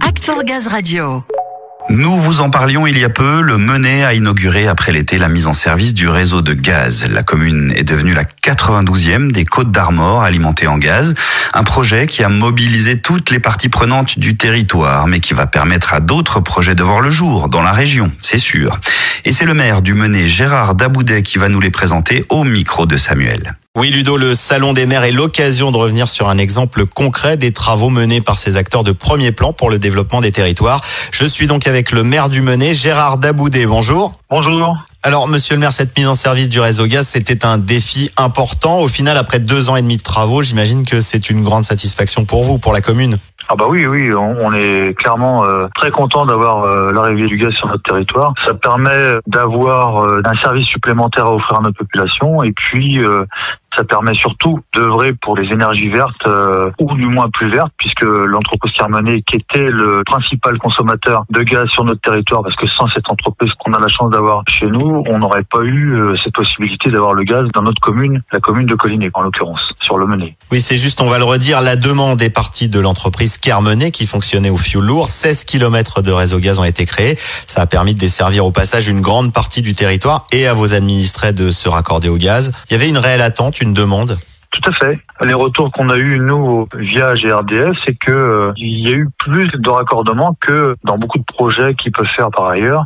Act 0.00 0.28
Gaz 0.44 0.66
Radio. 0.66 1.22
Nous 1.88 2.16
vous 2.16 2.40
en 2.40 2.50
parlions 2.50 2.86
il 2.88 2.98
y 2.98 3.04
a 3.04 3.08
peu, 3.08 3.40
le 3.40 3.58
Menet 3.58 4.02
a 4.02 4.12
inauguré 4.12 4.66
après 4.66 4.90
l'été 4.90 5.18
la 5.18 5.28
mise 5.28 5.46
en 5.46 5.54
service 5.54 5.94
du 5.94 6.08
réseau 6.08 6.42
de 6.42 6.52
gaz. 6.52 7.06
La 7.08 7.22
commune 7.22 7.72
est 7.76 7.84
devenue 7.84 8.12
la 8.12 8.24
92e 8.24 9.30
des 9.30 9.44
Côtes 9.44 9.70
d'Armor 9.70 10.24
alimentées 10.24 10.66
en 10.66 10.78
gaz, 10.78 11.14
un 11.54 11.62
projet 11.62 12.08
qui 12.08 12.24
a 12.24 12.28
mobilisé 12.28 13.00
toutes 13.00 13.30
les 13.30 13.38
parties 13.38 13.68
prenantes 13.68 14.18
du 14.18 14.36
territoire, 14.36 15.06
mais 15.06 15.20
qui 15.20 15.32
va 15.32 15.46
permettre 15.46 15.94
à 15.94 16.00
d'autres 16.00 16.40
projets 16.40 16.74
de 16.74 16.82
voir 16.82 17.00
le 17.00 17.12
jour 17.12 17.48
dans 17.48 17.62
la 17.62 17.72
région, 17.72 18.10
c'est 18.18 18.38
sûr. 18.38 18.80
Et 19.24 19.30
c'est 19.30 19.46
le 19.46 19.54
maire 19.54 19.80
du 19.80 19.94
Menet, 19.94 20.26
Gérard 20.26 20.74
Daboudet, 20.74 21.22
qui 21.22 21.38
va 21.38 21.48
nous 21.48 21.60
les 21.60 21.70
présenter 21.70 22.24
au 22.30 22.42
micro 22.42 22.86
de 22.86 22.96
Samuel. 22.96 23.54
Oui, 23.78 23.90
Ludo, 23.90 24.16
le 24.16 24.34
Salon 24.34 24.72
des 24.72 24.86
maires 24.86 25.04
est 25.04 25.12
l'occasion 25.12 25.70
de 25.70 25.76
revenir 25.76 26.08
sur 26.08 26.30
un 26.30 26.38
exemple 26.38 26.86
concret 26.86 27.36
des 27.36 27.52
travaux 27.52 27.90
menés 27.90 28.22
par 28.22 28.38
ces 28.38 28.56
acteurs 28.56 28.84
de 28.84 28.92
premier 28.92 29.32
plan 29.32 29.52
pour 29.52 29.68
le 29.68 29.78
développement 29.78 30.22
des 30.22 30.32
territoires. 30.32 30.80
Je 31.12 31.26
suis 31.26 31.46
donc 31.46 31.66
avec 31.66 31.92
le 31.92 32.02
maire 32.02 32.30
du 32.30 32.40
Menet, 32.40 32.72
Gérard 32.72 33.18
Daboudé. 33.18 33.66
Bonjour. 33.66 34.14
Bonjour. 34.30 34.78
Alors, 35.02 35.28
monsieur 35.28 35.56
le 35.56 35.60
maire, 35.60 35.72
cette 35.72 35.94
mise 35.98 36.08
en 36.08 36.14
service 36.14 36.48
du 36.48 36.58
réseau 36.58 36.86
gaz, 36.86 37.06
c'était 37.06 37.44
un 37.44 37.58
défi 37.58 38.10
important. 38.16 38.78
Au 38.78 38.88
final, 38.88 39.18
après 39.18 39.40
deux 39.40 39.68
ans 39.68 39.76
et 39.76 39.82
demi 39.82 39.98
de 39.98 40.02
travaux, 40.02 40.40
j'imagine 40.40 40.86
que 40.86 41.02
c'est 41.02 41.28
une 41.28 41.42
grande 41.42 41.64
satisfaction 41.64 42.24
pour 42.24 42.44
vous, 42.44 42.58
pour 42.58 42.72
la 42.72 42.80
commune. 42.80 43.18
Ah 43.48 43.54
bah 43.54 43.66
oui, 43.68 43.86
oui, 43.86 44.12
on, 44.12 44.52
est 44.52 44.98
clairement 44.98 45.44
euh, 45.44 45.68
très 45.76 45.92
content 45.92 46.26
d'avoir 46.26 46.64
euh, 46.64 46.90
l'arrivée 46.90 47.28
du 47.28 47.36
gaz 47.36 47.52
sur 47.52 47.68
notre 47.68 47.82
territoire. 47.84 48.34
Ça 48.44 48.54
permet 48.54 49.18
d'avoir 49.28 50.04
euh, 50.04 50.20
un 50.24 50.34
service 50.34 50.66
supplémentaire 50.66 51.26
à 51.26 51.32
offrir 51.32 51.58
à 51.58 51.62
notre 51.62 51.78
population 51.78 52.42
et 52.42 52.50
puis 52.50 52.98
ça 53.76 53.84
permet 53.84 54.14
surtout 54.14 54.60
d'œuvrer 54.74 55.12
pour 55.12 55.36
les 55.36 55.52
énergies 55.52 55.88
vertes 55.88 56.26
ou 56.78 56.94
du 56.94 57.06
moins 57.06 57.28
plus 57.30 57.48
vertes 57.48 57.72
puisque 57.76 58.02
l'entreprise 58.02 58.72
Carmenet 58.72 59.22
qui 59.22 59.36
était 59.36 59.70
le 59.70 60.02
principal 60.04 60.58
consommateur 60.58 61.24
de 61.30 61.42
gaz 61.42 61.68
sur 61.68 61.84
notre 61.84 62.00
territoire 62.00 62.42
parce 62.42 62.56
que 62.56 62.66
sans 62.66 62.88
cette 62.88 63.08
entreprise 63.08 63.52
qu'on 63.58 63.72
a 63.72 63.80
la 63.80 63.88
chance 63.88 64.10
d'avoir 64.10 64.42
chez 64.48 64.66
nous, 64.66 65.04
on 65.06 65.18
n'aurait 65.18 65.44
pas 65.44 65.62
eu 65.62 66.16
cette 66.22 66.32
possibilité 66.32 66.90
d'avoir 66.90 67.14
le 67.14 67.24
gaz 67.24 67.46
dans 67.52 67.62
notre 67.62 67.80
commune, 67.80 68.22
la 68.32 68.40
commune 68.40 68.66
de 68.66 68.74
Collinet 68.74 69.10
en 69.14 69.22
l'occurrence, 69.22 69.72
sur 69.80 69.98
le 69.98 70.06
Menet. 70.06 70.36
Oui, 70.50 70.60
c'est 70.60 70.76
juste, 70.76 71.00
on 71.00 71.08
va 71.08 71.18
le 71.18 71.24
redire, 71.24 71.60
la 71.60 71.76
demande 71.76 72.20
est 72.22 72.30
partie 72.30 72.68
de 72.68 72.80
l'entreprise 72.80 73.38
Carmenet 73.38 73.90
qui 73.90 74.06
fonctionnait 74.06 74.50
au 74.50 74.56
fioul 74.56 74.84
lourd. 74.84 75.08
16 75.10 75.44
km 75.44 76.02
de 76.02 76.12
réseau 76.12 76.38
gaz 76.38 76.58
ont 76.58 76.64
été 76.64 76.86
créés. 76.86 77.16
Ça 77.46 77.62
a 77.62 77.66
permis 77.66 77.94
de 77.94 77.98
desservir 77.98 78.46
au 78.46 78.50
passage 78.50 78.88
une 78.88 79.00
grande 79.00 79.32
partie 79.32 79.62
du 79.62 79.74
territoire 79.74 80.26
et 80.32 80.46
à 80.46 80.54
vos 80.54 80.74
administrés 80.74 81.32
de 81.32 81.50
se 81.50 81.68
raccorder 81.68 82.08
au 82.08 82.16
gaz. 82.16 82.52
Il 82.70 82.72
y 82.72 82.76
avait 82.76 82.88
une 82.88 82.98
réelle 82.98 83.22
attente, 83.22 83.60
demande 83.74 84.18
tout 84.60 84.70
à 84.70 84.72
fait. 84.72 84.98
Les 85.22 85.34
retours 85.34 85.72
qu'on 85.72 85.88
a 85.88 85.96
eu 85.96 86.18
nous 86.18 86.68
via 86.76 87.14
GRDF, 87.14 87.78
c'est 87.84 87.94
que 87.94 88.10
euh, 88.10 88.52
il 88.56 88.78
y 88.78 88.88
a 88.88 88.96
eu 88.96 89.08
plus 89.18 89.50
de 89.50 89.68
raccordements 89.68 90.36
que 90.40 90.76
dans 90.84 90.98
beaucoup 90.98 91.18
de 91.18 91.24
projets 91.24 91.74
qui 91.74 91.90
peuvent 91.90 92.06
faire 92.06 92.30
par 92.30 92.46
ailleurs. 92.46 92.84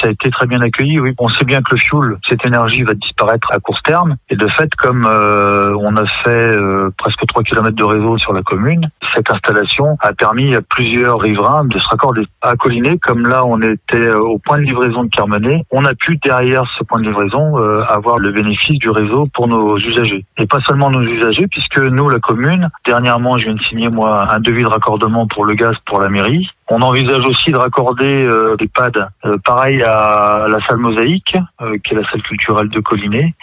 Ça 0.00 0.08
a 0.08 0.10
été 0.10 0.30
très 0.30 0.46
bien 0.46 0.60
accueilli. 0.60 1.00
Oui, 1.00 1.14
on 1.18 1.28
sait 1.28 1.44
bien 1.44 1.62
que 1.62 1.72
le 1.72 1.76
fuel, 1.76 2.16
cette 2.26 2.44
énergie 2.44 2.82
va 2.82 2.94
disparaître 2.94 3.52
à 3.52 3.58
court 3.58 3.82
terme. 3.82 4.16
Et 4.28 4.36
de 4.36 4.46
fait, 4.46 4.74
comme 4.74 5.06
euh, 5.06 5.74
on 5.78 5.96
a 5.96 6.06
fait 6.06 6.30
euh, 6.30 6.90
presque 6.96 7.26
3 7.26 7.42
km 7.42 7.74
de 7.74 7.84
réseau 7.84 8.16
sur 8.16 8.32
la 8.32 8.42
commune, 8.42 8.90
cette 9.14 9.30
installation 9.30 9.96
a 10.00 10.12
permis 10.12 10.54
à 10.54 10.62
plusieurs 10.62 11.20
riverains 11.20 11.64
de 11.64 11.78
se 11.78 11.88
raccorder 11.88 12.26
à 12.42 12.56
Collinet. 12.56 12.98
Comme 12.98 13.26
là, 13.26 13.44
on 13.44 13.60
était 13.62 14.10
au 14.10 14.38
point 14.38 14.58
de 14.58 14.64
livraison 14.64 15.04
de 15.04 15.10
Carmenet, 15.10 15.64
on 15.70 15.84
a 15.84 15.94
pu 15.94 16.16
derrière 16.16 16.64
ce 16.78 16.84
point 16.84 17.00
de 17.00 17.04
livraison 17.04 17.56
avoir 17.88 18.18
le 18.18 18.30
bénéfice 18.30 18.78
du 18.78 18.90
réseau 18.90 19.26
pour 19.32 19.48
nos 19.48 19.76
usagers. 19.78 20.24
Et 20.38 20.46
pas 20.46 20.60
seulement 20.60 20.90
nos 20.90 21.02
usagers, 21.10 21.46
puisque 21.46 21.78
nous, 21.78 22.08
la 22.08 22.18
commune, 22.18 22.70
dernièrement, 22.84 23.36
je 23.38 23.44
viens 23.44 23.54
de 23.54 23.62
signer 23.62 23.88
moi 23.88 24.30
un 24.32 24.40
devis 24.40 24.62
de 24.62 24.68
raccordement 24.68 25.26
pour 25.26 25.44
le 25.44 25.54
gaz 25.54 25.76
pour 25.84 26.00
la 26.00 26.08
mairie. 26.08 26.50
On 26.68 26.82
envisage 26.82 27.26
aussi 27.26 27.50
de 27.50 27.58
raccorder 27.58 28.24
euh, 28.24 28.56
des 28.56 28.68
pads, 28.68 29.10
euh, 29.24 29.38
pareil 29.38 29.82
à 29.82 30.46
la 30.48 30.60
salle 30.60 30.78
Mosaïque, 30.78 31.36
euh, 31.60 31.76
qui 31.78 31.94
est 31.94 31.96
la 31.96 32.08
salle 32.08 32.22
culturelle 32.22 32.68
de 32.68 32.80
Collinet. 32.80 33.34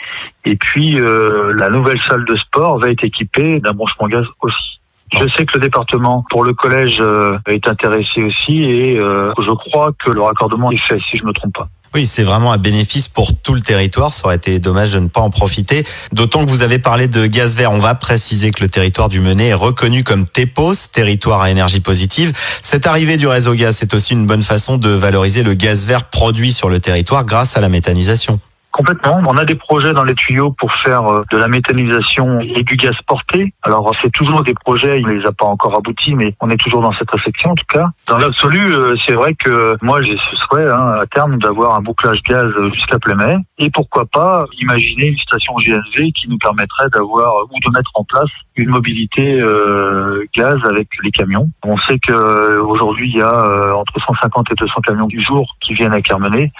Et 0.45 0.55
puis 0.55 0.97
la 0.97 1.69
nouvelle 1.69 1.99
salle 1.99 2.23
de 2.23 2.35
sport 2.35 2.79
va 2.79 2.89
être 2.89 3.03
équipée 3.03 3.59
d'un 3.59 3.73
branchement 3.73 4.07
gaz 4.07 4.25
aussi. 4.41 4.79
Je 5.11 5.27
sais 5.27 5.45
que 5.45 5.57
le 5.57 5.59
département 5.59 6.25
pour 6.29 6.45
le 6.45 6.53
collège 6.53 7.03
est 7.47 7.67
intéressé 7.67 8.23
aussi 8.23 8.63
et 8.63 8.95
je 8.95 9.51
crois 9.51 9.91
que 9.91 10.09
le 10.09 10.21
raccordement 10.21 10.71
est 10.71 10.77
fait, 10.77 10.99
si 10.99 11.17
je 11.17 11.23
ne 11.23 11.27
me 11.27 11.33
trompe 11.33 11.53
pas. 11.53 11.67
Oui, 11.93 12.05
c'est 12.05 12.23
vraiment 12.23 12.51
un 12.51 12.57
bénéfice 12.57 13.07
pour 13.07 13.35
tout 13.35 13.53
le 13.53 13.61
territoire. 13.61 14.13
Ça 14.13 14.25
aurait 14.25 14.35
été 14.35 14.59
dommage 14.59 14.91
de 14.91 14.99
ne 14.99 15.07
pas 15.07 15.21
en 15.21 15.29
profiter. 15.29 15.85
D'autant 16.11 16.45
que 16.45 16.49
vous 16.49 16.61
avez 16.61 16.79
parlé 16.79 17.07
de 17.07 17.25
gaz 17.25 17.55
vert. 17.55 17.71
On 17.71 17.79
va 17.79 17.95
préciser 17.95 18.51
que 18.51 18.63
le 18.63 18.69
territoire 18.69 19.09
du 19.09 19.19
Menet 19.19 19.47
est 19.47 19.53
reconnu 19.53 20.03
comme 20.03 20.25
TEPOS, 20.25 20.91
territoire 20.91 21.41
à 21.41 21.49
énergie 21.49 21.79
positive. 21.79 22.33
Cette 22.61 22.87
arrivée 22.87 23.17
du 23.17 23.27
réseau 23.27 23.53
gaz, 23.53 23.75
c'est 23.77 23.93
aussi 23.93 24.13
une 24.13 24.27
bonne 24.27 24.43
façon 24.43 24.77
de 24.77 24.89
valoriser 24.89 25.43
le 25.43 25.53
gaz 25.53 25.85
vert 25.85 26.05
produit 26.05 26.53
sur 26.53 26.69
le 26.69 26.79
territoire 26.79 27.25
grâce 27.25 27.57
à 27.57 27.61
la 27.61 27.69
méthanisation. 27.69 28.39
Complètement. 28.77 29.19
On 29.25 29.37
a 29.37 29.43
des 29.43 29.55
projets 29.55 29.91
dans 29.91 30.03
les 30.03 30.13
tuyaux 30.13 30.51
pour 30.51 30.71
faire 30.71 31.11
euh, 31.11 31.23
de 31.31 31.37
la 31.37 31.47
méthanisation 31.47 32.39
et 32.41 32.61
du 32.61 32.75
gaz 32.75 32.95
porté. 33.07 33.51
Alors 33.63 33.91
c'est 33.99 34.11
toujours 34.11 34.43
des 34.43 34.53
projets, 34.53 34.99
il 34.99 35.07
ne 35.07 35.13
les 35.13 35.25
a 35.25 35.31
pas 35.31 35.45
encore 35.45 35.75
aboutis, 35.75 36.13
mais 36.13 36.35
on 36.41 36.51
est 36.51 36.57
toujours 36.57 36.83
dans 36.83 36.91
cette 36.91 37.09
réflexion 37.09 37.49
en 37.49 37.55
tout 37.55 37.65
cas. 37.67 37.87
Dans 38.05 38.19
l'absolu, 38.19 38.71
euh, 38.71 38.95
c'est 39.03 39.13
vrai 39.13 39.33
que 39.33 39.75
moi 39.81 40.03
j'ai 40.03 40.15
ce 40.15 40.35
souhait 40.35 40.69
hein, 40.69 40.93
à 41.01 41.07
terme 41.07 41.39
d'avoir 41.39 41.75
un 41.75 41.81
bouclage 41.81 42.21
gaz 42.21 42.53
jusqu'à 42.71 42.99
Plémet 42.99 43.37
et 43.57 43.71
pourquoi 43.71 44.05
pas 44.05 44.45
imaginer 44.61 45.07
une 45.07 45.17
station 45.17 45.55
GNV 45.55 46.11
qui 46.11 46.29
nous 46.29 46.37
permettrait 46.37 46.89
d'avoir 46.93 47.45
ou 47.45 47.59
de 47.59 47.75
mettre 47.75 47.89
en 47.95 48.03
place 48.03 48.29
une 48.57 48.69
mobilité 48.69 49.41
euh, 49.41 50.23
gaz 50.35 50.63
avec 50.65 50.89
les 51.03 51.09
camions. 51.09 51.49
On 51.65 51.77
sait 51.77 51.97
que 51.97 52.59
aujourd'hui 52.59 53.09
il 53.09 53.17
y 53.17 53.23
a 53.23 53.75
entre 53.75 53.99
150 53.99 54.51
et 54.51 54.55
200 54.55 54.81
camions 54.81 55.07
du 55.07 55.19
jour 55.19 55.55
qui 55.61 55.73
viennent 55.73 55.93
à 55.93 56.01
Carmenet. 56.01 56.51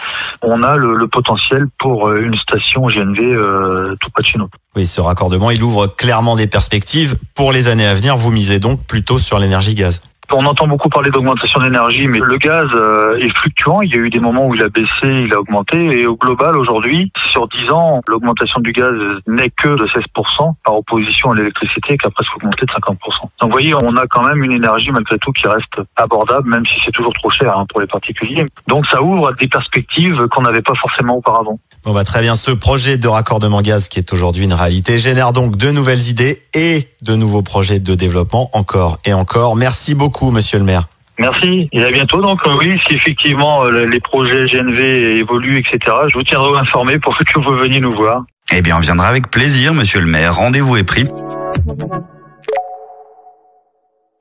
On 0.42 0.64
a 0.64 0.78
le, 0.78 0.96
le 0.96 1.08
potentiel 1.08 1.68
pour 1.78 2.07
euh, 2.08 2.26
une 2.26 2.36
station 2.36 2.88
GNV 2.88 3.20
euh, 3.22 3.96
tout 4.00 4.10
près 4.12 4.24
de 4.24 4.28
chez 4.28 4.38
nous. 4.38 4.50
Oui, 4.76 4.86
ce 4.86 5.02
raccordement, 5.02 5.52
il 5.52 5.64
ouvre 5.64 5.88
clairement 5.88 6.36
des 6.36 6.48
perspectives. 6.48 7.16
Pour 7.36 7.52
les 7.52 7.68
années 7.68 7.86
à 7.86 7.94
venir, 7.94 8.18
vous 8.18 8.32
misez 8.32 8.60
donc 8.60 8.86
plutôt 8.86 9.20
sur 9.20 9.40
l'énergie 9.40 9.76
gaz. 9.76 10.02
On 10.30 10.46
entend 10.46 10.68
beaucoup 10.68 10.90
parler 10.90 11.10
d'augmentation 11.10 11.62
d'énergie, 11.62 12.10
mais 12.10 12.20
le 12.20 12.36
gaz 12.36 12.68
euh, 12.74 13.16
est 13.18 13.30
fluctuant. 13.30 13.82
Il 13.82 13.92
y 13.92 13.94
a 13.94 14.00
eu 14.00 14.10
des 14.10 14.20
moments 14.20 14.46
où 14.48 14.56
il 14.56 14.62
a 14.62 14.68
baissé, 14.68 15.24
il 15.24 15.34
a 15.34 15.40
augmenté. 15.40 16.02
Et 16.02 16.06
au 16.06 16.18
global, 16.18 16.58
aujourd'hui, 16.58 17.14
sur 17.32 17.48
10 17.48 17.72
ans, 17.72 18.02
l'augmentation 18.08 18.60
du 18.60 18.74
gaz 18.74 18.94
n'est 19.26 19.50
que 19.50 19.70
de 19.70 19.86
16% 19.86 20.56
par 20.66 20.76
opposition 20.76 21.32
à 21.32 21.36
l'électricité 21.36 21.98
qui 21.98 22.06
a 22.06 22.10
presque 22.10 22.36
augmenté 22.36 22.66
de 22.66 22.72
50%. 22.72 22.92
Donc 22.92 23.30
vous 23.42 23.50
voyez, 23.50 23.74
on 23.74 23.96
a 23.96 24.06
quand 24.08 24.24
même 24.24 24.44
une 24.44 24.52
énergie 24.52 24.92
malgré 24.92 25.18
tout 25.18 25.32
qui 25.32 25.48
reste 25.48 25.82
abordable, 25.96 26.50
même 26.50 26.66
si 26.66 26.78
c'est 26.84 26.92
toujours 26.92 27.14
trop 27.14 27.30
cher 27.30 27.58
hein, 27.58 27.66
pour 27.70 27.80
les 27.80 27.88
particuliers. 27.88 28.46
Donc 28.68 28.86
ça 28.86 29.02
ouvre 29.02 29.34
des 29.34 29.48
perspectives 29.48 30.28
qu'on 30.28 30.42
n'avait 30.42 30.62
pas 30.62 30.76
forcément 30.76 31.16
auparavant. 31.16 31.58
Bon 31.88 31.94
bah 31.94 32.04
très 32.04 32.20
bien, 32.20 32.36
ce 32.36 32.52
projet 32.52 32.98
de 32.98 33.08
raccordement 33.08 33.62
gaz 33.62 33.88
qui 33.88 33.98
est 33.98 34.12
aujourd'hui 34.12 34.44
une 34.44 34.52
réalité 34.52 35.00
génère 35.00 35.32
donc 35.32 35.56
de 35.56 35.72
nouvelles 35.72 36.10
idées 36.10 36.42
et 36.54 36.90
de 37.02 37.16
nouveaux 37.16 37.44
projets 37.44 37.80
de 37.80 37.96
développement 37.96 38.50
encore 38.52 39.00
et 39.06 39.14
encore. 39.14 39.56
Merci 39.56 39.96
beaucoup 39.96 40.30
monsieur 40.30 40.60
le 40.60 40.66
maire. 40.66 40.90
Merci. 41.18 41.70
Et 41.72 41.82
à 41.86 41.90
bientôt. 41.90 42.22
Donc 42.22 42.46
euh, 42.46 42.58
oui, 42.60 42.78
si 42.86 42.94
effectivement 42.94 43.64
euh, 43.64 43.86
les 43.86 44.02
projets 44.02 44.48
GNV 44.48 45.18
évoluent, 45.18 45.60
etc., 45.60 45.80
je 46.10 46.16
vous 46.16 46.24
tiendrai 46.24 46.60
informé 46.60 47.00
pour 47.00 47.18
que 47.18 47.40
vous 47.40 47.56
veniez 47.56 47.80
nous 47.80 47.96
voir. 47.96 48.24
Eh 48.52 48.62
bien, 48.62 48.76
on 48.76 48.82
viendra 48.82 49.08
avec 49.08 49.32
plaisir, 49.32 49.74
monsieur 49.74 50.02
le 50.02 50.08
maire. 50.08 50.36
Rendez-vous 50.36 50.76
est 50.76 50.84
pris. 50.84 51.08